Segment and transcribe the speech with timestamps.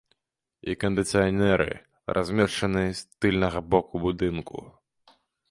[0.71, 1.67] І кандыцыянеры
[2.19, 4.65] размешчаны з тыльнага боку будынку.